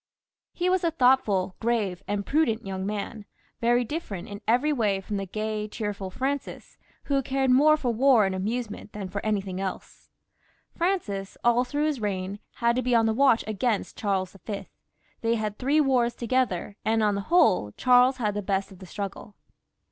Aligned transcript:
He 0.51 0.67
was 0.67 0.83
a 0.83 0.89
thoughtful, 0.89 1.55
grave, 1.59 2.01
and 2.07 2.25
prudent 2.25 2.65
young 2.65 2.87
man, 2.87 3.25
very 3.59 3.83
different 3.83 4.27
in 4.27 4.41
every 4.47 4.73
way 4.73 4.99
from 4.99 5.17
the 5.17 5.27
gay, 5.27 5.67
cheerful 5.67 6.09
Francis, 6.09 6.79
who 7.03 7.21
cared 7.21 7.51
more 7.51 7.77
for 7.77 7.93
war 7.93 8.25
and 8.25 8.33
amusement 8.33 8.93
than 8.93 9.09
for 9.09 9.23
anything 9.23 9.61
else. 9.61 10.09
Francis, 10.75 11.37
all 11.43 11.63
through 11.63 11.85
his 11.85 12.01
reign, 12.01 12.39
had 12.55 12.75
to 12.77 12.81
be 12.81 12.95
on 12.95 13.05
his 13.05 13.15
watch 13.15 13.43
against 13.45 13.95
Charles 13.95 14.35
V.; 14.43 14.65
they 15.21 15.35
had 15.35 15.59
three 15.59 15.79
wars 15.79 16.15
toge 16.15 16.49
ther, 16.49 16.77
and 16.83 17.03
on 17.03 17.13
the 17.13 17.21
whole, 17.21 17.71
Charles 17.73 18.17
had 18.17 18.33
the 18.33 18.41
best 18.41 18.71
of 18.71 18.79
the 18.79 18.87
struggle. 18.87 19.35